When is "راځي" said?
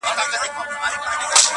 0.81-1.47